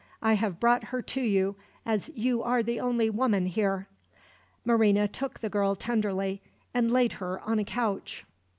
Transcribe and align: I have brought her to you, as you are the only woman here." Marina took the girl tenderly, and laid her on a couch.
I 0.23 0.33
have 0.33 0.59
brought 0.59 0.85
her 0.85 1.03
to 1.03 1.21
you, 1.21 1.57
as 1.85 2.09
you 2.15 2.41
are 2.41 2.63
the 2.63 2.79
only 2.79 3.07
woman 3.07 3.45
here." 3.45 3.85
Marina 4.65 5.07
took 5.07 5.41
the 5.41 5.47
girl 5.49 5.75
tenderly, 5.75 6.41
and 6.73 6.89
laid 6.91 7.13
her 7.21 7.39
on 7.41 7.59
a 7.59 7.63
couch. 7.63 8.25